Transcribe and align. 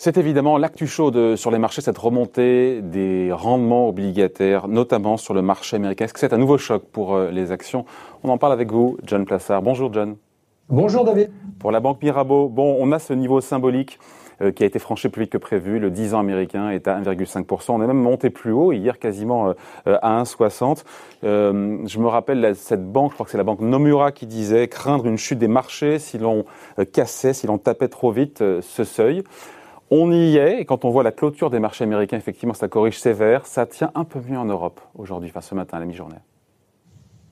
C'est 0.00 0.16
évidemment 0.16 0.58
l'actu 0.58 0.86
chaude 0.86 1.34
sur 1.34 1.50
les 1.50 1.58
marchés, 1.58 1.82
cette 1.82 1.98
remontée 1.98 2.82
des 2.82 3.32
rendements 3.32 3.88
obligataires, 3.88 4.68
notamment 4.68 5.16
sur 5.16 5.34
le 5.34 5.42
marché 5.42 5.74
américain. 5.74 6.04
Est-ce 6.04 6.14
que 6.14 6.20
c'est 6.20 6.32
un 6.32 6.38
nouveau 6.38 6.56
choc 6.56 6.84
pour 6.84 7.16
euh, 7.16 7.32
les 7.32 7.50
actions? 7.50 7.84
On 8.22 8.28
en 8.28 8.38
parle 8.38 8.52
avec 8.52 8.70
vous, 8.70 8.96
John 9.02 9.24
Plassard. 9.24 9.60
Bonjour 9.60 9.92
John. 9.92 10.14
Bonjour 10.68 11.04
David. 11.04 11.32
Pour 11.58 11.72
la 11.72 11.80
Banque 11.80 12.00
Mirabeau, 12.00 12.48
bon, 12.48 12.76
on 12.78 12.92
a 12.92 13.00
ce 13.00 13.12
niveau 13.12 13.40
symbolique 13.40 13.98
euh, 14.40 14.52
qui 14.52 14.62
a 14.62 14.66
été 14.66 14.78
franchi 14.78 15.08
plus 15.08 15.22
vite 15.22 15.32
que 15.32 15.38
prévu. 15.38 15.80
Le 15.80 15.90
10 15.90 16.14
ans 16.14 16.20
américain 16.20 16.70
est 16.70 16.86
à 16.86 17.00
1,5%. 17.00 17.72
On 17.72 17.82
est 17.82 17.86
même 17.88 17.96
monté 17.96 18.30
plus 18.30 18.52
haut, 18.52 18.70
hier 18.70 19.00
quasiment 19.00 19.48
euh, 19.88 19.98
à 20.00 20.22
1,60. 20.22 20.84
je 21.24 21.98
me 21.98 22.06
rappelle 22.06 22.54
cette 22.54 22.86
banque, 22.86 23.10
je 23.10 23.14
crois 23.14 23.26
que 23.26 23.32
c'est 23.32 23.38
la 23.38 23.42
banque 23.42 23.62
Nomura 23.62 24.12
qui 24.12 24.26
disait 24.28 24.68
craindre 24.68 25.06
une 25.06 25.18
chute 25.18 25.40
des 25.40 25.48
marchés 25.48 25.98
si 25.98 26.18
l'on 26.18 26.44
cassait, 26.92 27.32
si 27.32 27.48
l'on 27.48 27.58
tapait 27.58 27.88
trop 27.88 28.12
vite 28.12 28.44
ce 28.60 28.84
seuil. 28.84 29.24
On 29.90 30.12
y 30.12 30.36
est, 30.36 30.60
et 30.60 30.64
quand 30.66 30.84
on 30.84 30.90
voit 30.90 31.02
la 31.02 31.12
clôture 31.12 31.48
des 31.48 31.60
marchés 31.60 31.84
américains, 31.84 32.18
effectivement, 32.18 32.52
ça 32.52 32.68
corrige 32.68 32.98
sévère. 32.98 33.46
Ça 33.46 33.64
tient 33.64 33.90
un 33.94 34.04
peu 34.04 34.20
mieux 34.26 34.38
en 34.38 34.44
Europe 34.44 34.80
aujourd'hui, 34.96 35.30
enfin 35.30 35.40
ce 35.40 35.54
matin, 35.54 35.78
à 35.78 35.80
la 35.80 35.86
mi-journée. 35.86 36.18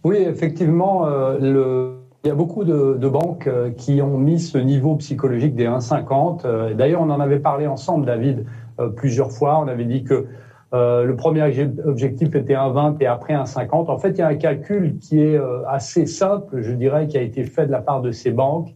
Oui, 0.04 0.16
effectivement, 0.18 1.06
euh, 1.06 1.96
il 2.24 2.28
y 2.28 2.30
a 2.30 2.34
beaucoup 2.34 2.64
de, 2.64 3.08
banques 3.08 3.46
euh, 3.46 3.70
qui 3.70 4.00
ont 4.00 4.16
mis 4.18 4.38
ce 4.38 4.56
niveau 4.56 4.94
psychologique 4.96 5.54
des 5.54 5.66
1,50. 5.66 6.46
Euh, 6.46 6.74
d'ailleurs, 6.74 7.02
on 7.02 7.10
en 7.10 7.20
avait 7.20 7.40
parlé 7.40 7.66
ensemble, 7.66 8.06
David, 8.06 8.46
plusieurs 8.94 9.32
fois. 9.32 9.58
On 9.58 9.68
avait 9.68 9.84
dit 9.84 10.04
que 10.04 10.26
le 10.72 11.12
premier 11.14 11.42
objectif 11.86 12.34
était 12.34 12.54
1,20 12.54 12.98
et 13.00 13.06
après 13.06 13.34
1,50. 13.34 13.90
En 13.90 13.98
fait, 13.98 14.10
il 14.10 14.18
y 14.18 14.22
a 14.22 14.28
un 14.28 14.34
calcul 14.34 14.98
qui 14.98 15.20
est 15.20 15.40
assez 15.66 16.04
simple, 16.04 16.60
je 16.60 16.72
dirais, 16.72 17.08
qui 17.08 17.16
a 17.16 17.22
été 17.22 17.44
fait 17.44 17.66
de 17.66 17.72
la 17.72 17.80
part 17.80 18.02
de 18.02 18.12
ces 18.12 18.30
banques. 18.30 18.74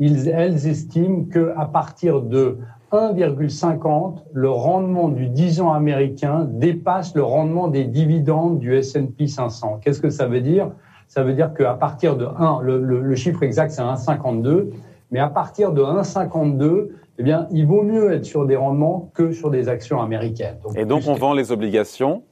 elles 0.00 0.66
estiment 0.66 1.24
qu'à 1.24 1.66
partir 1.66 2.22
de 2.22 2.56
1,50, 2.92 4.18
le 4.32 4.50
rendement 4.50 5.08
du 5.08 5.28
10 5.28 5.62
ans 5.62 5.72
américain 5.72 6.46
dépasse 6.50 7.14
le 7.14 7.22
rendement 7.22 7.68
des 7.68 7.84
dividendes 7.84 8.58
du 8.58 8.76
S&P 8.76 9.26
500. 9.26 9.80
Qu'est-ce 9.82 10.00
que 10.00 10.10
ça 10.10 10.26
veut 10.26 10.42
dire? 10.42 10.70
Ça 11.08 11.22
veut 11.22 11.32
dire 11.32 11.54
qu'à 11.54 11.74
partir 11.74 12.16
de 12.16 12.26
1, 12.26 12.60
le, 12.62 13.14
chiffre 13.14 13.42
exact 13.42 13.70
c'est 13.70 13.82
1,52, 13.82 14.70
mais 15.10 15.20
à 15.20 15.28
partir 15.28 15.72
de 15.72 15.82
1,52, 15.82 16.88
eh 17.18 17.22
bien, 17.22 17.46
il 17.50 17.66
vaut 17.66 17.82
mieux 17.82 18.12
être 18.12 18.24
sur 18.24 18.46
des 18.46 18.56
rendements 18.56 19.10
que 19.14 19.32
sur 19.32 19.50
des 19.50 19.68
actions 19.68 20.00
américaines. 20.00 20.56
Et 20.76 20.84
donc 20.84 21.02
on 21.06 21.14
vend 21.14 21.34
les 21.34 21.52
obligations 21.52 22.22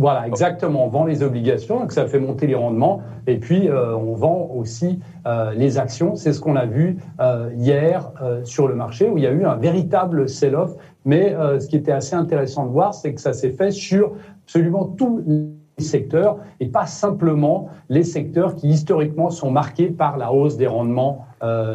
voilà, 0.00 0.26
exactement. 0.26 0.86
On 0.86 0.88
vend 0.88 1.04
les 1.04 1.22
obligations, 1.22 1.78
donc 1.78 1.92
ça 1.92 2.06
fait 2.06 2.18
monter 2.18 2.46
les 2.46 2.54
rendements. 2.54 3.02
Et 3.26 3.36
puis, 3.36 3.68
euh, 3.68 3.94
on 3.94 4.14
vend 4.14 4.50
aussi 4.56 4.98
euh, 5.26 5.52
les 5.52 5.76
actions. 5.76 6.16
C'est 6.16 6.32
ce 6.32 6.40
qu'on 6.40 6.56
a 6.56 6.64
vu 6.64 6.96
euh, 7.20 7.50
hier 7.54 8.10
sur 8.44 8.66
le 8.66 8.74
marché, 8.74 9.10
où 9.10 9.18
il 9.18 9.24
y 9.24 9.26
a 9.26 9.30
eu 9.30 9.44
un 9.44 9.56
véritable 9.56 10.26
sell-off. 10.26 10.74
Mais 11.04 11.34
ce 11.58 11.66
qui 11.66 11.76
était 11.76 11.92
assez 11.92 12.14
intéressant 12.14 12.64
de 12.64 12.70
voir, 12.70 12.94
c'est 12.94 13.12
que 13.12 13.20
ça 13.20 13.34
s'est 13.34 13.50
fait 13.50 13.72
sur 13.72 14.12
absolument 14.44 14.84
tous 14.84 15.22
les 15.26 15.84
secteurs 15.84 16.38
et 16.60 16.66
pas 16.66 16.86
simplement 16.86 17.68
les 17.88 18.04
secteurs 18.04 18.54
qui 18.54 18.68
historiquement 18.68 19.30
sont 19.30 19.50
marqués 19.50 19.88
par 19.88 20.18
la 20.18 20.32
hausse 20.32 20.58
des 20.58 20.66
rendements 20.66 21.26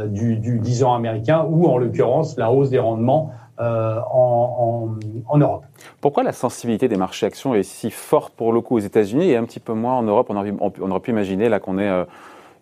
du, 0.10 0.38
du 0.38 0.60
10 0.60 0.84
ans 0.84 0.94
américain 0.94 1.44
ou 1.50 1.66
en 1.66 1.80
l'occurrence 1.80 2.38
la 2.38 2.52
hausse 2.52 2.70
des 2.70 2.78
rendements 2.78 3.32
euh, 3.60 4.00
en, 4.12 4.98
en, 5.28 5.38
Europe. 5.38 5.64
Pourquoi 6.02 6.24
la 6.24 6.34
sensibilité 6.34 6.90
des 6.90 6.98
marchés 6.98 7.26
actions 7.26 7.56
est 7.56 7.64
si 7.64 7.90
forte 7.90 8.34
pour 8.34 8.52
le 8.52 8.60
coup 8.60 8.76
aux 8.76 8.80
États-Unis 8.80 9.30
et 9.30 9.38
un 9.38 9.46
petit 9.46 9.62
peu 9.62 9.74
moins 9.74 9.94
en 9.94 10.04
Europe? 10.04 10.28
On 10.30 10.36
aurait, 10.36 10.54
on 10.60 10.92
aurait 10.92 11.00
pu 11.00 11.12
imaginer 11.12 11.48
là 11.48 11.62
qu'on 11.62 11.78
ait 11.78 11.90
euh, 11.90 12.04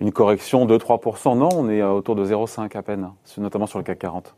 une 0.01 0.11
correction 0.11 0.65
de 0.65 0.77
3%. 0.77 1.37
Non, 1.37 1.49
on 1.55 1.67
est 1.67 1.81
euh, 1.81 1.89
autour 1.89 2.15
de 2.15 2.23
0,5 2.23 2.77
à 2.77 2.81
peine, 2.83 3.09
notamment 3.37 3.65
sur 3.65 3.79
le 3.79 3.83
CAC 3.83 3.97
40. 3.97 4.35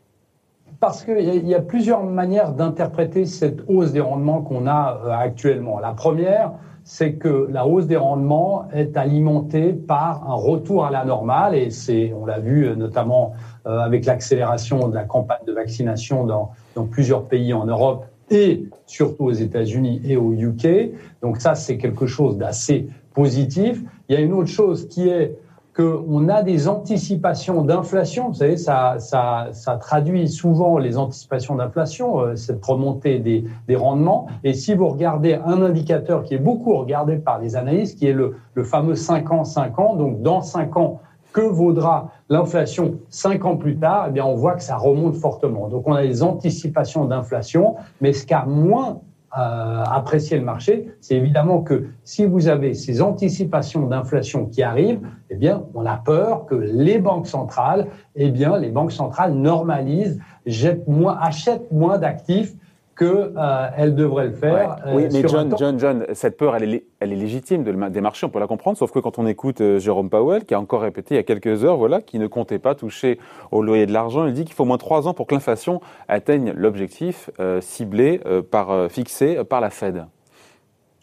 Parce 0.80 1.04
qu'il 1.04 1.46
y 1.46 1.54
a 1.54 1.60
plusieurs 1.60 2.02
manières 2.04 2.52
d'interpréter 2.52 3.26
cette 3.26 3.60
hausse 3.68 3.92
des 3.92 4.00
rendements 4.00 4.40
qu'on 4.40 4.66
a 4.66 4.98
actuellement. 5.18 5.78
La 5.78 5.92
première, 5.92 6.52
c'est 6.88 7.14
que 7.14 7.48
la 7.50 7.66
hausse 7.66 7.88
des 7.88 7.96
rendements 7.96 8.68
est 8.72 8.96
alimentée 8.96 9.72
par 9.72 10.30
un 10.30 10.34
retour 10.34 10.86
à 10.86 10.92
la 10.92 11.04
normale, 11.04 11.56
et 11.56 11.70
c'est, 11.70 12.12
on 12.16 12.24
l'a 12.24 12.38
vu 12.38 12.64
euh, 12.64 12.76
notamment 12.76 13.32
euh, 13.66 13.80
avec 13.80 14.06
l'accélération 14.06 14.88
de 14.88 14.94
la 14.94 15.02
campagne 15.02 15.44
de 15.48 15.52
vaccination 15.52 16.24
dans, 16.24 16.52
dans 16.76 16.84
plusieurs 16.84 17.24
pays 17.24 17.52
en 17.52 17.66
Europe 17.66 18.06
et 18.30 18.68
surtout 18.86 19.24
aux 19.24 19.32
États-Unis 19.32 20.00
et 20.04 20.16
au 20.16 20.32
UK. 20.32 20.92
Donc 21.22 21.38
ça, 21.38 21.56
c'est 21.56 21.76
quelque 21.76 22.06
chose 22.06 22.38
d'assez 22.38 22.88
positif. 23.14 23.82
Il 24.08 24.14
y 24.14 24.16
a 24.16 24.20
une 24.20 24.32
autre 24.32 24.48
chose 24.48 24.88
qui 24.88 25.08
est 25.08 25.36
qu'on 25.76 26.28
a 26.28 26.42
des 26.42 26.68
anticipations 26.68 27.62
d'inflation. 27.62 28.28
Vous 28.28 28.34
savez, 28.34 28.56
ça, 28.56 28.96
ça, 28.98 29.48
ça, 29.52 29.76
traduit 29.76 30.26
souvent 30.26 30.78
les 30.78 30.96
anticipations 30.96 31.54
d'inflation, 31.54 32.20
euh, 32.20 32.36
cette 32.36 32.64
remontée 32.64 33.18
des, 33.18 33.44
des, 33.68 33.76
rendements. 33.76 34.26
Et 34.42 34.54
si 34.54 34.74
vous 34.74 34.88
regardez 34.88 35.34
un 35.34 35.60
indicateur 35.60 36.22
qui 36.24 36.34
est 36.34 36.38
beaucoup 36.38 36.74
regardé 36.76 37.16
par 37.16 37.38
les 37.38 37.56
analystes, 37.56 37.98
qui 37.98 38.06
est 38.06 38.14
le, 38.14 38.36
le 38.54 38.64
fameux 38.64 38.94
5 38.94 39.30
ans, 39.30 39.44
5 39.44 39.78
ans, 39.78 39.96
donc 39.96 40.22
dans 40.22 40.40
5 40.40 40.76
ans, 40.78 41.00
que 41.34 41.42
vaudra 41.42 42.10
l'inflation 42.30 42.94
5 43.10 43.44
ans 43.44 43.56
plus 43.58 43.76
tard 43.76 44.06
Eh 44.08 44.12
bien, 44.12 44.24
on 44.24 44.34
voit 44.34 44.54
que 44.54 44.62
ça 44.62 44.78
remonte 44.78 45.16
fortement. 45.16 45.68
Donc, 45.68 45.86
on 45.86 45.92
a 45.92 46.02
des 46.02 46.22
anticipations 46.22 47.04
d'inflation, 47.04 47.76
mais 48.00 48.14
ce 48.14 48.26
qu'a 48.26 48.46
moins 48.46 49.00
apprécier 49.32 50.38
le 50.38 50.44
marché, 50.44 50.88
c'est 51.00 51.14
évidemment 51.14 51.60
que 51.60 51.88
si 52.04 52.24
vous 52.24 52.48
avez 52.48 52.74
ces 52.74 53.02
anticipations 53.02 53.86
d'inflation 53.86 54.46
qui 54.46 54.62
arrivent, 54.62 55.00
eh 55.30 55.34
bien, 55.34 55.64
on 55.74 55.84
a 55.84 55.96
peur 55.96 56.46
que 56.46 56.54
les 56.54 56.98
banques 56.98 57.26
centrales, 57.26 57.88
eh 58.14 58.30
bien, 58.30 58.56
les 58.58 58.70
banques 58.70 58.92
centrales 58.92 59.34
normalisent, 59.34 60.20
jettent 60.46 60.86
moins, 60.88 61.18
achètent 61.20 61.70
moins 61.70 61.98
d'actifs 61.98 62.54
qu'elle 62.96 63.32
euh, 63.36 63.90
devrait 63.90 64.26
le 64.26 64.32
faire. 64.32 64.78
oui, 64.86 65.04
euh, 65.04 65.08
mais 65.12 65.28
John, 65.28 65.54
John, 65.58 65.78
John, 65.78 66.06
cette 66.14 66.36
peur, 66.36 66.56
elle 66.56 66.74
est, 66.74 66.84
elle 67.00 67.12
est 67.12 67.16
légitime 67.16 67.62
de 67.62 67.72
des 67.88 68.00
marchés, 68.00 68.26
on 68.26 68.30
peut 68.30 68.40
la 68.40 68.46
comprendre, 68.46 68.78
sauf 68.78 68.90
que 68.90 68.98
quand 68.98 69.18
on 69.18 69.26
écoute 69.26 69.60
euh, 69.60 69.78
Jérôme 69.78 70.08
Powell, 70.08 70.44
qui 70.44 70.54
a 70.54 70.60
encore 70.60 70.80
répété 70.80 71.14
il 71.14 71.18
y 71.18 71.20
a 71.20 71.22
quelques 71.22 71.64
heures, 71.64 71.76
voilà, 71.76 72.00
qui 72.00 72.18
ne 72.18 72.26
comptait 72.26 72.58
pas 72.58 72.74
toucher 72.74 73.18
au 73.52 73.62
loyer 73.62 73.86
de 73.86 73.92
l'argent, 73.92 74.26
il 74.26 74.32
dit 74.32 74.44
qu'il 74.44 74.54
faut 74.54 74.62
au 74.62 74.66
moins 74.66 74.78
trois 74.78 75.06
ans 75.08 75.14
pour 75.14 75.26
que 75.26 75.34
l'inflation 75.34 75.80
atteigne 76.08 76.52
l'objectif 76.56 77.30
ciblé, 77.60 78.20
par, 78.50 78.90
fixé 78.90 79.44
par 79.44 79.60
la 79.60 79.70
Fed. 79.70 80.06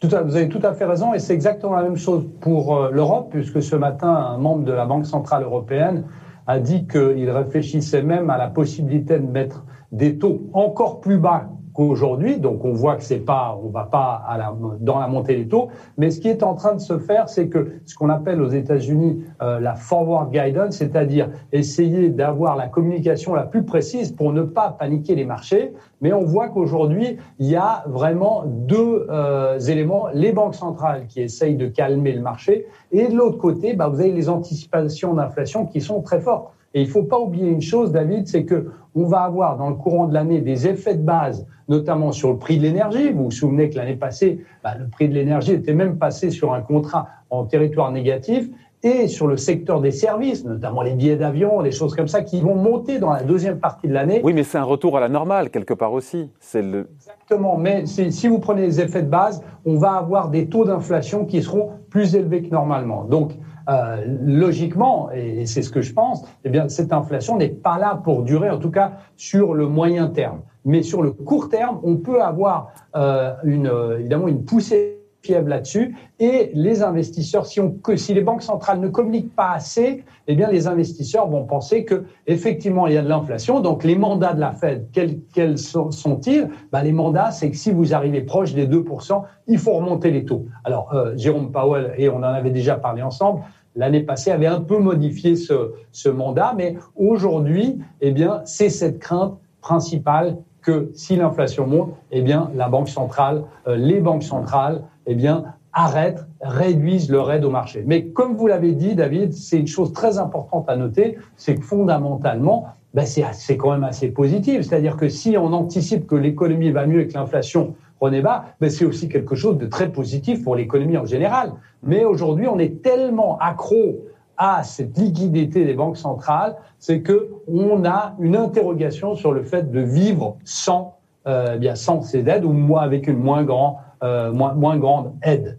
Tout 0.00 0.08
vous 0.08 0.36
avez 0.36 0.48
tout 0.48 0.60
à 0.62 0.72
fait 0.74 0.84
raison, 0.84 1.14
et 1.14 1.18
c'est 1.18 1.32
exactement 1.32 1.74
la 1.74 1.82
même 1.82 1.96
chose 1.96 2.26
pour 2.40 2.88
l'Europe, 2.90 3.28
puisque 3.30 3.62
ce 3.62 3.76
matin, 3.76 4.08
un 4.08 4.38
membre 4.38 4.64
de 4.64 4.72
la 4.72 4.84
Banque 4.84 5.06
Centrale 5.06 5.44
Européenne 5.44 6.04
a 6.46 6.58
dit 6.58 6.86
qu'il 6.86 7.30
réfléchissait 7.30 8.02
même 8.02 8.30
à 8.30 8.36
la 8.36 8.48
possibilité 8.48 9.18
de 9.18 9.26
mettre 9.26 9.64
des 9.92 10.18
taux 10.18 10.42
encore 10.52 11.00
plus 11.00 11.18
bas 11.18 11.48
qu'aujourd'hui. 11.74 12.38
Donc 12.38 12.64
on 12.64 12.72
voit 12.72 12.96
que 12.96 13.02
c'est 13.02 13.18
pas, 13.18 13.58
on 13.62 13.68
va 13.68 13.84
pas 13.84 14.22
à 14.26 14.38
la, 14.38 14.54
dans 14.80 14.98
la 14.98 15.08
montée 15.08 15.36
des 15.36 15.48
taux. 15.48 15.68
Mais 15.98 16.10
ce 16.10 16.20
qui 16.20 16.28
est 16.28 16.42
en 16.42 16.54
train 16.54 16.74
de 16.74 16.80
se 16.80 16.98
faire, 16.98 17.28
c'est 17.28 17.48
que 17.48 17.72
ce 17.84 17.94
qu'on 17.94 18.08
appelle 18.08 18.40
aux 18.40 18.48
États-Unis 18.48 19.24
euh, 19.42 19.60
la 19.60 19.74
forward 19.74 20.30
guidance, 20.30 20.76
c'est-à-dire 20.76 21.28
essayer 21.52 22.08
d'avoir 22.08 22.56
la 22.56 22.68
communication 22.68 23.34
la 23.34 23.42
plus 23.42 23.64
précise 23.64 24.12
pour 24.12 24.32
ne 24.32 24.42
pas 24.42 24.70
paniquer 24.70 25.14
les 25.14 25.24
marchés. 25.24 25.74
Mais 26.00 26.12
on 26.12 26.24
voit 26.24 26.48
qu'aujourd'hui, 26.48 27.16
il 27.38 27.46
y 27.46 27.56
a 27.56 27.84
vraiment 27.86 28.44
deux 28.46 29.06
euh, 29.10 29.58
éléments 29.58 30.08
les 30.14 30.32
banques 30.32 30.54
centrales 30.54 31.06
qui 31.08 31.20
essayent 31.20 31.56
de 31.56 31.66
calmer 31.66 32.12
le 32.12 32.20
marché, 32.20 32.66
et 32.92 33.08
de 33.08 33.16
l'autre 33.16 33.38
côté, 33.38 33.74
bah, 33.74 33.88
vous 33.88 34.00
avez 34.00 34.12
les 34.12 34.28
anticipations 34.28 35.14
d'inflation 35.14 35.66
qui 35.66 35.80
sont 35.80 36.00
très 36.02 36.20
fortes. 36.20 36.52
Et 36.74 36.82
il 36.82 36.86
ne 36.86 36.90
faut 36.90 37.04
pas 37.04 37.18
oublier 37.18 37.48
une 37.48 37.62
chose, 37.62 37.92
David, 37.92 38.26
c'est 38.26 38.44
que 38.44 38.66
on 38.96 39.04
va 39.04 39.20
avoir 39.20 39.56
dans 39.56 39.70
le 39.70 39.76
courant 39.76 40.06
de 40.06 40.14
l'année 40.14 40.40
des 40.40 40.68
effets 40.68 40.94
de 40.94 41.02
base, 41.02 41.46
notamment 41.68 42.12
sur 42.12 42.30
le 42.30 42.38
prix 42.38 42.58
de 42.58 42.62
l'énergie. 42.62 43.10
Vous 43.10 43.24
vous 43.24 43.30
souvenez 43.30 43.70
que 43.70 43.76
l'année 43.76 43.96
passée, 43.96 44.44
bah, 44.62 44.74
le 44.78 44.88
prix 44.88 45.08
de 45.08 45.14
l'énergie 45.14 45.52
était 45.52 45.74
même 45.74 45.98
passé 45.98 46.30
sur 46.30 46.52
un 46.52 46.60
contrat 46.60 47.08
en 47.30 47.44
territoire 47.44 47.90
négatif 47.90 48.48
et 48.84 49.08
sur 49.08 49.26
le 49.26 49.36
secteur 49.36 49.80
des 49.80 49.90
services, 49.90 50.44
notamment 50.44 50.82
les 50.82 50.92
billets 50.92 51.16
d'avion, 51.16 51.62
des 51.62 51.72
choses 51.72 51.96
comme 51.96 52.06
ça, 52.06 52.22
qui 52.22 52.40
vont 52.40 52.54
monter 52.54 52.98
dans 52.98 53.10
la 53.10 53.22
deuxième 53.22 53.58
partie 53.58 53.88
de 53.88 53.94
l'année. 53.94 54.20
Oui, 54.22 54.34
mais 54.34 54.42
c'est 54.42 54.58
un 54.58 54.64
retour 54.64 54.96
à 54.98 55.00
la 55.00 55.08
normale, 55.08 55.50
quelque 55.50 55.72
part 55.72 55.92
aussi. 55.94 56.28
C'est 56.38 56.60
le... 56.60 56.90
Exactement, 56.96 57.56
mais 57.56 57.86
si 57.86 58.28
vous 58.28 58.40
prenez 58.40 58.60
les 58.60 58.80
effets 58.82 59.02
de 59.02 59.08
base, 59.08 59.42
on 59.64 59.76
va 59.76 59.92
avoir 59.92 60.28
des 60.28 60.48
taux 60.48 60.66
d'inflation 60.66 61.24
qui 61.24 61.42
seront 61.42 61.70
plus 61.88 62.14
élevés 62.14 62.42
que 62.42 62.50
normalement. 62.50 63.04
Donc, 63.04 63.32
euh, 63.68 64.04
logiquement, 64.24 65.10
et 65.12 65.46
c'est 65.46 65.62
ce 65.62 65.70
que 65.70 65.80
je 65.80 65.92
pense, 65.92 66.24
eh 66.44 66.50
bien, 66.50 66.68
cette 66.68 66.92
inflation 66.92 67.36
n'est 67.36 67.48
pas 67.48 67.78
là 67.78 68.00
pour 68.02 68.22
durer, 68.22 68.50
en 68.50 68.58
tout 68.58 68.70
cas 68.70 68.92
sur 69.16 69.54
le 69.54 69.68
moyen 69.68 70.08
terme. 70.08 70.40
Mais 70.64 70.82
sur 70.82 71.02
le 71.02 71.12
court 71.12 71.48
terme, 71.48 71.80
on 71.82 71.96
peut 71.96 72.22
avoir 72.22 72.72
euh, 72.96 73.34
une, 73.44 73.70
évidemment 73.98 74.28
une 74.28 74.44
poussée 74.44 75.03
fiable 75.24 75.50
là-dessus. 75.50 75.96
Et 76.20 76.50
les 76.54 76.82
investisseurs, 76.82 77.46
si, 77.46 77.60
on, 77.60 77.74
si 77.96 78.14
les 78.14 78.20
banques 78.20 78.42
centrales 78.42 78.80
ne 78.80 78.88
communiquent 78.88 79.34
pas 79.34 79.52
assez, 79.52 80.04
eh 80.26 80.34
bien, 80.34 80.50
les 80.50 80.66
investisseurs 80.66 81.28
vont 81.28 81.44
penser 81.44 81.84
que 81.84 82.04
effectivement 82.26 82.86
il 82.86 82.94
y 82.94 82.96
a 82.96 83.02
de 83.02 83.08
l'inflation. 83.08 83.60
Donc, 83.60 83.84
les 83.84 83.96
mandats 83.96 84.34
de 84.34 84.40
la 84.40 84.52
Fed, 84.52 84.88
quels, 84.92 85.58
sont-ils? 85.58 86.48
Bah, 86.70 86.82
Les 86.82 86.92
mandats, 86.92 87.30
c'est 87.30 87.50
que 87.50 87.56
si 87.56 87.72
vous 87.72 87.94
arrivez 87.94 88.20
proche 88.20 88.54
des 88.54 88.66
2%, 88.66 89.22
il 89.48 89.58
faut 89.58 89.72
remonter 89.72 90.10
les 90.10 90.24
taux. 90.24 90.46
Alors, 90.64 90.94
euh, 90.94 91.16
Jérôme 91.16 91.50
Powell, 91.50 91.94
et 91.96 92.08
on 92.08 92.18
en 92.18 92.22
avait 92.22 92.50
déjà 92.50 92.76
parlé 92.76 93.02
ensemble, 93.02 93.40
l'année 93.74 94.02
passée 94.02 94.30
avait 94.30 94.46
un 94.46 94.60
peu 94.60 94.78
modifié 94.78 95.36
ce, 95.36 95.72
ce 95.90 96.08
mandat, 96.08 96.54
mais 96.56 96.76
aujourd'hui, 96.96 97.78
eh 98.00 98.12
bien, 98.12 98.42
c'est 98.44 98.70
cette 98.70 98.98
crainte 98.98 99.38
principal 99.60 100.36
que 100.64 100.90
si 100.94 101.16
l'inflation 101.16 101.66
monte, 101.66 101.94
eh 102.10 102.22
bien, 102.22 102.50
la 102.56 102.68
banque 102.68 102.88
centrale, 102.88 103.44
euh, 103.68 103.76
les 103.76 104.00
banques 104.00 104.22
centrales, 104.22 104.82
eh 105.06 105.14
bien, 105.14 105.44
arrêtent, 105.72 106.26
réduisent 106.40 107.10
leur 107.10 107.30
aide 107.32 107.44
au 107.44 107.50
marché. 107.50 107.84
Mais 107.86 108.06
comme 108.06 108.34
vous 108.34 108.46
l'avez 108.46 108.72
dit, 108.72 108.94
David, 108.94 109.32
c'est 109.32 109.58
une 109.58 109.66
chose 109.66 109.92
très 109.92 110.18
importante 110.18 110.68
à 110.68 110.76
noter, 110.76 111.18
c'est 111.36 111.56
que 111.56 111.64
fondamentalement, 111.64 112.66
ben 112.94 113.04
c'est 113.04 113.56
quand 113.56 113.72
même 113.72 113.84
assez 113.84 114.08
positif. 114.08 114.62
C'est-à-dire 114.62 114.96
que 114.96 115.08
si 115.08 115.36
on 115.36 115.52
anticipe 115.52 116.06
que 116.06 116.14
l'économie 116.14 116.70
va 116.70 116.86
mieux 116.86 117.00
et 117.00 117.08
que 117.08 117.14
l'inflation 117.14 117.74
renaît 118.00 118.22
bas, 118.22 118.44
ben 118.60 118.70
c'est 118.70 118.84
aussi 118.84 119.08
quelque 119.08 119.34
chose 119.34 119.58
de 119.58 119.66
très 119.66 119.90
positif 119.90 120.44
pour 120.44 120.54
l'économie 120.54 120.96
en 120.96 121.04
général. 121.04 121.52
Mais 121.82 122.04
aujourd'hui, 122.04 122.46
on 122.46 122.58
est 122.58 122.82
tellement 122.82 123.36
accro 123.38 123.98
à 124.36 124.62
cette 124.62 124.96
liquidité 124.98 125.64
des 125.64 125.74
banques 125.74 125.96
centrales, 125.96 126.56
c'est 126.78 127.00
que 127.00 127.30
on 127.46 127.84
a 127.84 128.14
une 128.18 128.36
interrogation 128.36 129.14
sur 129.14 129.32
le 129.32 129.42
fait 129.42 129.70
de 129.70 129.80
vivre 129.80 130.36
sans, 130.44 130.98
euh, 131.26 131.56
bien 131.56 131.74
sans 131.74 132.02
ces 132.02 132.28
aides 132.28 132.44
ou 132.44 132.52
moins 132.52 132.82
avec 132.82 133.06
une 133.06 133.18
moins, 133.18 133.44
grand, 133.44 133.80
euh, 134.02 134.32
moins, 134.32 134.54
moins 134.54 134.76
grande 134.76 135.12
aide. 135.22 135.58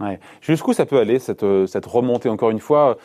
Ouais. 0.00 0.18
Jusqu'où 0.40 0.72
ça 0.72 0.86
peut 0.86 0.98
aller 0.98 1.18
cette, 1.18 1.42
euh, 1.42 1.66
cette 1.66 1.86
remontée? 1.86 2.28
Encore 2.28 2.50
une 2.50 2.60
fois, 2.60 2.96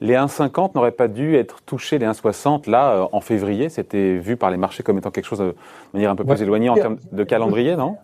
les 0.00 0.14
1,50 0.14 0.74
n'auraient 0.74 0.92
pas 0.92 1.08
dû 1.08 1.36
être 1.36 1.62
touchés, 1.62 1.98
les 1.98 2.06
1,60 2.06 2.68
là 2.70 3.08
en 3.10 3.20
février. 3.20 3.68
C'était 3.68 4.16
vu 4.18 4.36
par 4.36 4.50
les 4.50 4.56
marchés 4.56 4.82
comme 4.82 4.98
étant 4.98 5.10
quelque 5.10 5.26
chose 5.26 5.40
de 5.40 5.54
manière 5.92 6.10
un 6.10 6.16
peu 6.16 6.24
plus 6.24 6.42
éloignée 6.42 6.68
en 6.68 6.74
termes 6.74 6.98
de 7.12 7.24
calendrier, 7.24 7.76
non? 7.76 7.96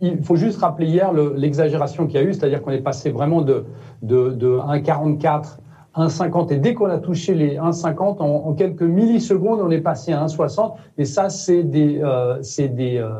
il 0.00 0.22
faut 0.22 0.36
juste 0.36 0.58
rappeler 0.58 0.86
hier 0.86 1.12
l'exagération 1.12 2.06
qu'il 2.06 2.16
y 2.16 2.18
a 2.18 2.22
eu, 2.22 2.32
c'est-à-dire 2.32 2.62
qu'on 2.62 2.70
est 2.70 2.78
passé 2.78 3.10
vraiment 3.10 3.42
de, 3.42 3.64
de, 4.02 4.30
de 4.30 4.58
1,44 4.58 5.58
1,50 5.96 6.52
et 6.52 6.56
dès 6.58 6.74
qu'on 6.74 6.86
a 6.86 6.98
touché 6.98 7.34
les 7.34 7.56
1,50 7.56 8.20
en, 8.20 8.52
quelques 8.54 8.82
millisecondes, 8.82 9.60
on 9.60 9.70
est 9.70 9.80
passé 9.80 10.12
à 10.12 10.24
1,60 10.26 10.74
et 10.98 11.04
ça 11.04 11.28
c'est 11.28 11.62
des 11.62 12.00
euh, 12.02 12.42
c'est 12.42 12.68
des 12.68 12.98
euh, 12.98 13.10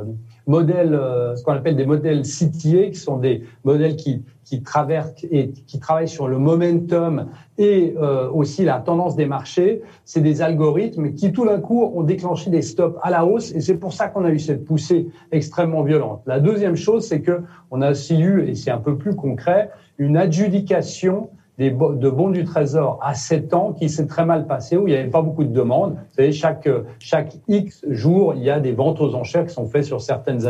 modèles 0.47 0.95
euh, 0.95 1.37
ce 1.37 1.45
qu'on 1.45 1.53
appelle 1.53 1.77
des 1.77 1.87
modèles 1.87 2.23
CTA 2.23 2.91
qui 2.91 2.99
sont 2.99 3.19
des 3.19 3.45
modèles 3.65 3.97
qui 3.97 4.23
qui 4.45 4.63
traversent 4.63 5.25
et 5.31 5.51
qui 5.51 5.81
travaillent 5.81 6.09
sur 6.09 6.29
le 6.29 6.39
momentum 6.39 7.29
et 7.59 7.95
euh, 7.99 8.29
aussi 8.31 8.65
la 8.65 8.79
tendance 8.79 9.17
des 9.17 9.27
marchés. 9.27 9.83
C'est 10.05 10.21
des 10.21 10.43
algorithmes 10.43 11.15
qui 11.15 11.33
tout 11.33 11.47
d'un 11.47 11.61
coup 11.61 11.83
ont 11.83 12.03
déclenché 12.03 12.51
des 12.51 12.63
stops 12.63 12.99
à 13.03 13.11
la 13.11 13.25
hausse 13.25 13.53
et 13.53 13.61
c'est 13.61 13.77
pour 13.77 13.93
ça 13.93 14.09
qu'on 14.09 14.25
a 14.25 14.31
eu 14.31 14.39
cette 14.39 14.65
poussée 14.65 15.09
extrêmement 15.33 15.83
violente. 15.83 16.23
La 16.27 16.41
deuxième 16.41 16.77
chose, 16.77 17.07
c'est 17.07 17.23
que 17.23 17.43
on 17.71 17.81
a 17.83 17.93
aussi 17.93 18.19
eu 18.19 18.47
et 18.47 18.55
c'est 18.55 18.71
un 18.71 18.79
peu 18.79 18.97
plus 18.97 19.17
concret 19.17 19.71
une 19.99 20.17
adjudication 20.17 21.31
des, 21.59 21.71
de 21.71 22.11
bons 22.11 22.31
du 22.31 22.45
Trésor 22.45 22.99
à 23.03 23.15
7 23.15 23.55
ans 23.55 23.73
qui 23.73 23.89
s'est 23.89 24.07
très 24.07 24.25
mal 24.25 24.47
passé, 24.47 24.77
où 24.77 24.89
il 24.89 24.93
n'y 24.93 24.99
avait 24.99 25.11
pas 25.11 25.23
beaucoup 25.23 25.45
de 25.45 25.53
demandes. 25.53 25.93
Vous 25.93 26.15
savez, 26.17 26.33
chaque, 26.33 26.69
chaque 26.99 27.37
X 27.49 27.85
jours, 27.89 28.35
il 28.35 28.43
y 28.43 28.51
a 28.51 28.61
des 28.61 28.73
ventes 28.73 29.01
aux 29.01 29.15
enchères 29.15 29.47
qui 29.47 29.55
sont 29.55 29.67
faites 29.67 29.85
sur 29.85 30.01
certaines 30.01 30.47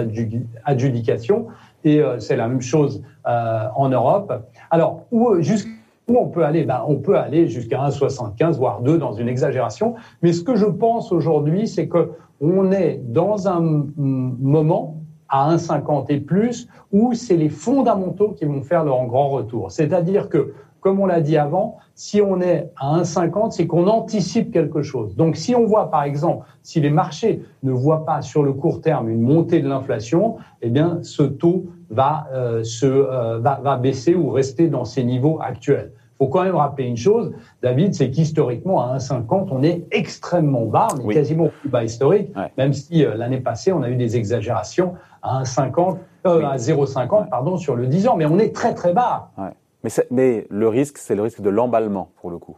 adjudications. 0.65 1.47
Et 1.85 2.01
euh, 2.01 2.19
c'est 2.19 2.37
la 2.37 2.49
même 2.49 2.62
chose 2.62 3.03
euh, 3.27 3.67
en 3.77 3.89
Europe. 3.91 4.33
Alors, 4.71 5.03
où, 5.11 5.41
jusqu'où 5.41 5.71
on 6.09 6.29
peut 6.29 6.45
aller? 6.45 6.65
Ben, 6.65 6.83
On 6.87 6.97
peut 6.97 7.19
aller 7.19 7.49
jusqu'à 7.49 7.79
1,75, 7.79 8.57
voire 8.57 8.81
2 8.81 8.99
dans 8.99 9.12
une 9.12 9.29
exagération. 9.29 9.95
Mais 10.23 10.33
ce 10.33 10.43
que 10.43 10.57
je 10.57 10.67
pense 10.67 11.12
aujourd'hui, 11.12 11.69
c'est 11.69 11.89
que 11.89 12.12
on 12.41 12.73
est 12.73 13.00
dans 13.03 13.49
un 13.49 13.61
moment 13.61 15.00
à 15.29 15.55
1,50 15.55 16.07
et 16.11 16.21
plus, 16.21 16.69
où 16.93 17.15
c'est 17.15 17.37
les 17.37 17.49
fondamentaux 17.49 18.31
qui 18.31 18.45
vont 18.45 18.62
faire 18.62 18.85
leur 18.85 19.05
grand 19.07 19.31
retour. 19.31 19.73
C'est-à-dire 19.73 20.29
que 20.29 20.53
comme 20.85 21.01
on 21.01 21.07
l'a 21.07 21.23
dit 21.23 21.39
avant, 21.39 21.79
si 21.95 22.21
on 22.21 22.43
est 22.43 22.71
à 22.77 23.01
1,50, 23.01 23.53
c'est 23.53 23.67
qu'on 23.67 23.87
anticipe 23.87 24.53
quelque 24.53 24.83
chose. 24.83 25.17
Donc 25.17 25.35
si 25.35 25.55
on 25.55 25.65
voit 25.65 25.91
par 25.91 26.03
exemple, 26.03 26.47
si 26.63 26.79
les 26.79 26.91
marchés 26.91 27.43
ne 27.63 27.73
voient 27.73 28.05
pas 28.05 28.21
sur 28.21 28.43
le 28.43 28.53
court 28.53 28.83
terme 28.83 29.09
une 29.09 29.23
montée 29.23 29.61
de 29.61 29.69
l'inflation, 29.69 30.37
eh 30.61 30.69
bien 30.69 30.99
ce 31.01 31.23
taux 31.23 31.65
va, 31.89 32.27
euh, 32.35 32.63
se, 32.65 32.85
euh, 32.85 33.39
va, 33.39 33.61
va 33.63 33.79
baisser 33.79 34.15
ou 34.15 34.29
rester 34.29 34.69
dans 34.69 34.85
ses 34.85 35.05
niveaux 35.05 35.41
actuels. 35.41 35.93
Il 35.97 36.17
faut 36.19 36.29
quand 36.29 36.45
même 36.45 36.55
rappeler 36.55 36.85
une 36.85 36.99
chose, 36.99 37.33
David, 37.63 37.95
c'est 37.95 38.11
qu'historiquement, 38.11 38.83
à 38.83 38.99
1,50, 38.99 39.49
on 39.53 39.63
est 39.63 39.87
extrêmement 39.91 40.67
bas, 40.67 40.89
on 41.03 41.09
est 41.09 41.15
quasiment 41.15 41.45
au 41.45 41.53
plus 41.61 41.71
bas 41.71 41.83
historique, 41.83 42.31
même 42.59 42.75
si 42.75 43.07
euh, 43.07 43.15
l'année 43.17 43.41
passée, 43.41 43.73
on 43.73 43.83
a 43.83 43.89
eu 43.89 43.97
des 43.97 44.19
exagérations 44.19 44.95
à 45.23 45.43
1,50, 45.45 45.97
euh, 46.27 46.45
à 46.45 46.57
0,50, 46.57 47.31
pardon, 47.31 47.57
sur 47.57 47.75
le 47.75 47.87
10 47.87 48.07
ans, 48.09 48.17
mais 48.17 48.27
on 48.27 48.39
est 48.39 48.55
très 48.55 48.75
très 48.75 48.93
bas. 48.93 49.31
Ouais. 49.39 49.49
Mais, 50.11 50.47
le 50.51 50.69
risque, 50.69 50.99
c'est 50.99 51.15
le 51.15 51.23
risque 51.23 51.41
de 51.41 51.51
l'emballement 51.51 52.11
pour 52.17 52.31
le 52.31 52.39
coup. 52.39 52.57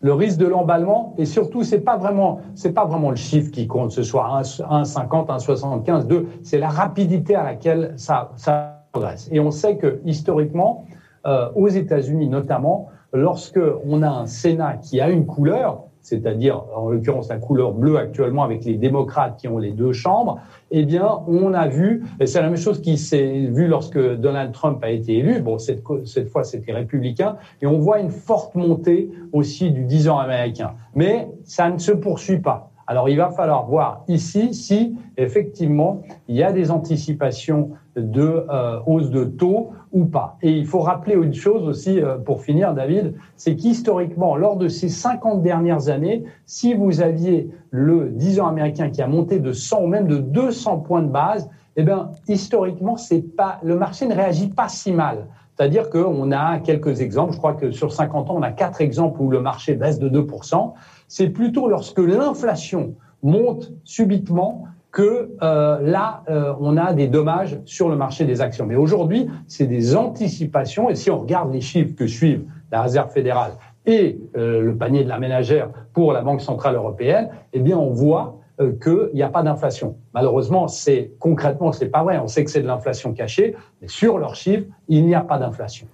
Le 0.00 0.12
risque 0.12 0.38
de 0.38 0.46
l'emballement, 0.46 1.14
et 1.18 1.24
surtout, 1.24 1.64
c'est 1.64 1.80
pas 1.80 1.96
vraiment, 1.96 2.40
c'est 2.54 2.72
pas 2.72 2.84
vraiment 2.84 3.10
le 3.10 3.16
chiffre 3.16 3.50
qui 3.50 3.66
compte, 3.66 3.90
ce 3.90 4.04
soit 4.04 4.28
1,50, 4.42 5.26
1,75, 5.26 6.06
2, 6.06 6.26
c'est 6.44 6.58
la 6.58 6.68
rapidité 6.68 7.34
à 7.34 7.42
laquelle 7.42 7.94
ça, 7.96 8.30
ça 8.36 8.84
progresse. 8.92 9.28
Et 9.32 9.40
on 9.40 9.50
sait 9.50 9.76
que 9.76 10.00
historiquement, 10.04 10.84
euh, 11.26 11.48
aux 11.56 11.66
États-Unis 11.66 12.28
notamment, 12.28 12.90
lorsque 13.12 13.60
on 13.84 14.02
a 14.02 14.08
un 14.08 14.26
Sénat 14.26 14.76
qui 14.76 15.00
a 15.00 15.10
une 15.10 15.26
couleur, 15.26 15.84
c'est-à-dire 16.08 16.64
en 16.74 16.88
l'occurrence 16.88 17.28
la 17.28 17.36
couleur 17.36 17.72
bleue 17.72 17.98
actuellement 17.98 18.42
avec 18.42 18.64
les 18.64 18.74
démocrates 18.74 19.38
qui 19.38 19.48
ont 19.48 19.58
les 19.58 19.72
deux 19.72 19.92
chambres, 19.92 20.40
eh 20.70 20.84
bien, 20.84 21.06
on 21.26 21.52
a 21.54 21.68
vu, 21.68 22.04
et 22.20 22.26
c'est 22.26 22.40
la 22.40 22.48
même 22.48 22.56
chose 22.56 22.80
qui 22.80 22.98
s'est 22.98 23.46
vu 23.50 23.66
lorsque 23.66 23.98
Donald 23.98 24.52
Trump 24.52 24.82
a 24.82 24.90
été 24.90 25.18
élu, 25.18 25.40
bon, 25.40 25.58
cette, 25.58 25.82
cette 26.04 26.28
fois 26.28 26.44
c'était 26.44 26.72
républicain, 26.72 27.36
et 27.62 27.66
on 27.66 27.78
voit 27.78 28.00
une 28.00 28.10
forte 28.10 28.54
montée 28.54 29.10
aussi 29.32 29.70
du 29.70 29.84
10 29.84 30.08
ans 30.08 30.18
américain. 30.18 30.72
Mais 30.94 31.28
ça 31.44 31.70
ne 31.70 31.78
se 31.78 31.92
poursuit 31.92 32.38
pas. 32.38 32.70
Alors, 32.90 33.10
il 33.10 33.18
va 33.18 33.28
falloir 33.28 33.66
voir 33.66 34.02
ici 34.08 34.54
si 34.54 34.96
effectivement 35.18 36.00
il 36.26 36.36
y 36.36 36.42
a 36.42 36.52
des 36.52 36.70
anticipations 36.70 37.72
de 37.96 38.46
euh, 38.48 38.80
hausse 38.86 39.10
de 39.10 39.24
taux 39.24 39.72
ou 39.92 40.06
pas. 40.06 40.38
Et 40.40 40.52
il 40.52 40.64
faut 40.64 40.80
rappeler 40.80 41.14
une 41.14 41.34
chose 41.34 41.68
aussi 41.68 42.00
euh, 42.00 42.16
pour 42.16 42.40
finir, 42.40 42.72
David, 42.72 43.12
c'est 43.36 43.56
qu'historiquement, 43.56 44.36
lors 44.36 44.56
de 44.56 44.68
ces 44.68 44.88
50 44.88 45.42
dernières 45.42 45.90
années, 45.90 46.24
si 46.46 46.72
vous 46.72 47.02
aviez 47.02 47.50
le 47.70 48.08
10 48.08 48.40
ans 48.40 48.46
américain 48.46 48.88
qui 48.88 49.02
a 49.02 49.06
monté 49.06 49.38
de 49.38 49.52
100 49.52 49.82
ou 49.82 49.86
même 49.86 50.06
de 50.06 50.16
200 50.16 50.78
points 50.78 51.02
de 51.02 51.10
base, 51.10 51.50
eh 51.76 51.82
bien, 51.82 52.12
historiquement, 52.26 52.96
c'est 52.96 53.20
pas, 53.20 53.58
le 53.62 53.76
marché 53.76 54.06
ne 54.06 54.14
réagit 54.14 54.48
pas 54.48 54.68
si 54.68 54.92
mal. 54.92 55.26
C'est-à-dire 55.58 55.90
qu'on 55.90 56.30
a 56.30 56.60
quelques 56.60 57.00
exemples. 57.00 57.32
Je 57.32 57.38
crois 57.38 57.54
que 57.54 57.72
sur 57.72 57.92
50 57.92 58.30
ans, 58.30 58.36
on 58.36 58.42
a 58.42 58.52
quatre 58.52 58.80
exemples 58.80 59.20
où 59.20 59.28
le 59.28 59.40
marché 59.40 59.74
baisse 59.74 59.98
de 59.98 60.08
2%. 60.08 60.72
C'est 61.08 61.30
plutôt 61.30 61.68
lorsque 61.68 61.98
l'inflation 61.98 62.94
monte 63.24 63.72
subitement 63.82 64.66
que 64.92 65.34
euh, 65.42 65.80
là, 65.80 66.22
euh, 66.30 66.54
on 66.60 66.76
a 66.76 66.92
des 66.92 67.08
dommages 67.08 67.58
sur 67.64 67.88
le 67.88 67.96
marché 67.96 68.24
des 68.24 68.40
actions. 68.40 68.66
Mais 68.66 68.76
aujourd'hui, 68.76 69.28
c'est 69.48 69.66
des 69.66 69.96
anticipations. 69.96 70.90
Et 70.90 70.94
si 70.94 71.10
on 71.10 71.18
regarde 71.18 71.52
les 71.52 71.60
chiffres 71.60 71.96
que 71.96 72.06
suivent 72.06 72.44
la 72.70 72.82
Réserve 72.82 73.10
fédérale 73.10 73.52
et 73.84 74.20
euh, 74.36 74.62
le 74.62 74.76
panier 74.76 75.02
de 75.02 75.08
la 75.08 75.18
ménagère 75.18 75.70
pour 75.92 76.12
la 76.12 76.22
Banque 76.22 76.40
centrale 76.40 76.76
européenne, 76.76 77.30
eh 77.52 77.58
bien, 77.58 77.76
on 77.76 77.90
voit 77.90 78.37
euh, 78.60 78.72
qu'il 78.82 79.14
n'y 79.14 79.22
a 79.22 79.28
pas 79.28 79.42
d'inflation. 79.42 79.96
Malheureusement, 80.14 80.68
c'est 80.68 81.12
concrètement, 81.18 81.72
c'est 81.72 81.88
pas 81.88 82.02
vrai. 82.02 82.18
On 82.18 82.26
sait 82.26 82.44
que 82.44 82.50
c'est 82.50 82.62
de 82.62 82.66
l'inflation 82.66 83.12
cachée, 83.12 83.54
mais 83.80 83.88
sur 83.88 84.18
leurs 84.18 84.34
chiffres, 84.34 84.66
il 84.88 85.06
n'y 85.06 85.14
a 85.14 85.20
pas 85.20 85.38
d'inflation. 85.38 85.86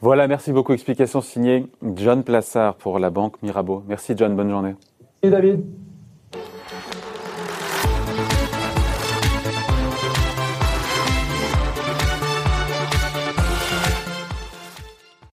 Voilà, 0.00 0.26
merci 0.26 0.52
beaucoup. 0.52 0.72
Explication 0.72 1.20
signée 1.20 1.66
John 1.96 2.24
Plassard 2.24 2.76
pour 2.76 2.98
la 2.98 3.10
banque 3.10 3.42
Mirabeau. 3.42 3.82
Merci 3.86 4.14
John, 4.16 4.34
bonne 4.34 4.50
journée. 4.50 4.74
Merci 5.22 5.34
David. 5.34 5.89